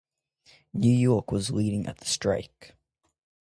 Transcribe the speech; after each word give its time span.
New 0.73 0.91
York 0.97 1.31
was 1.31 1.51
leading 1.51 1.85
at 1.85 1.97
the 1.99 2.05
strike. 2.07 2.73